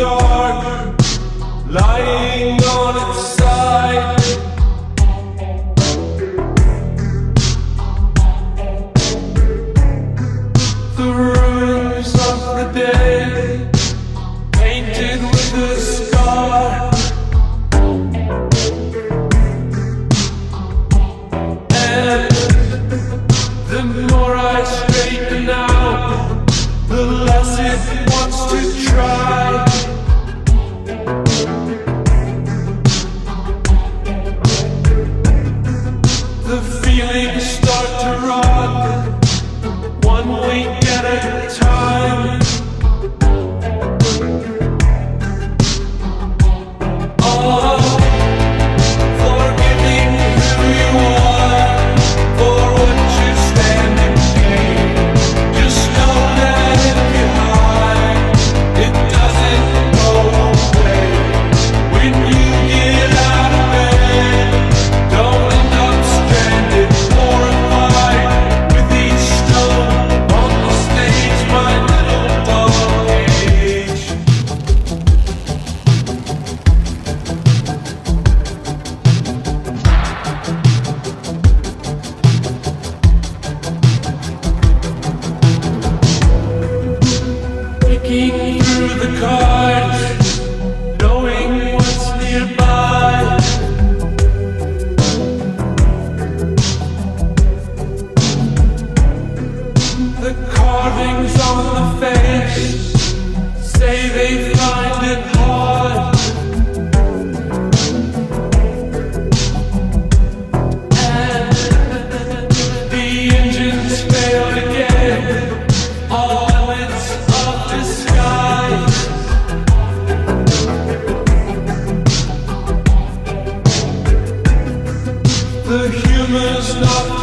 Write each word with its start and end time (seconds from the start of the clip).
Dark, 0.00 0.89
来。 1.70 2.29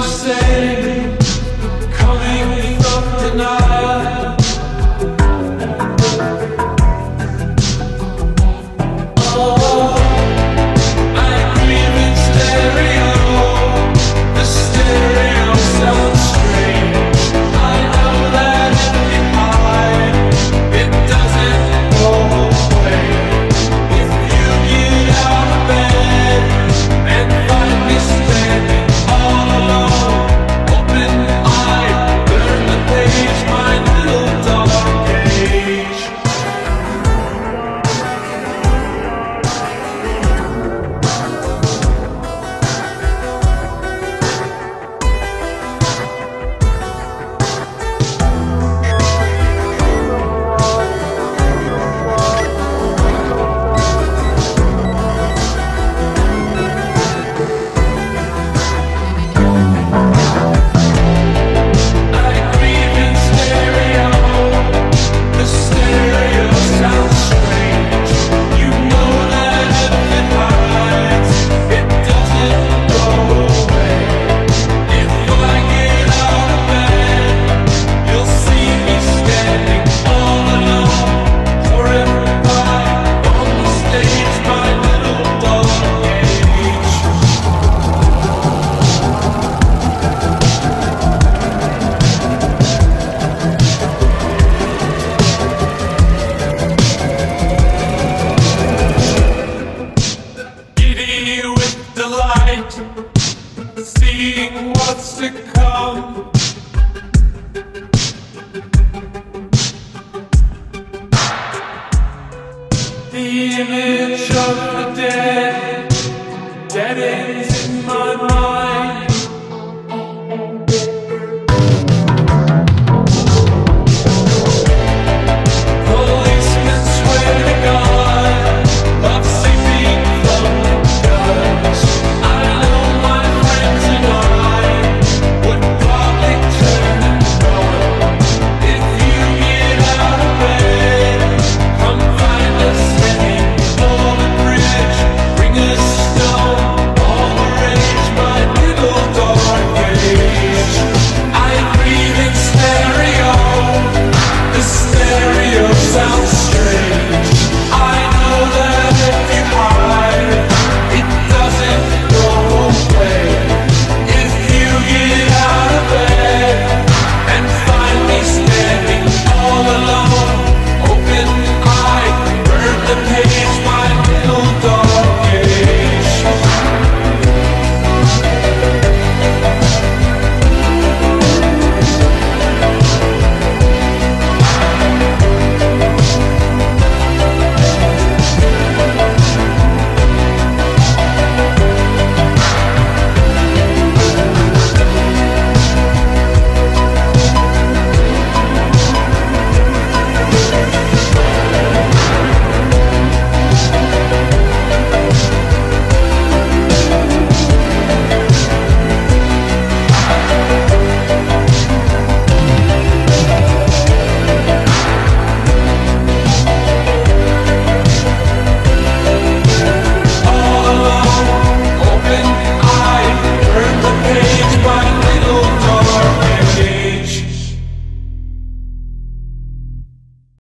Same. 0.07 1.17
Coming 1.91 2.79
from 2.81 3.03
denial. 3.19 3.66